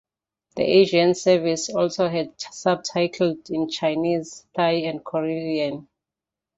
The 0.55 0.63
Asian 0.63 1.13
service 1.13 1.69
also 1.69 2.09
had 2.09 2.33
subtitles 2.41 3.51
in 3.51 3.69
Chinese, 3.69 4.47
Thai, 4.55 4.77
and 4.87 5.05
Korean. 5.05 5.89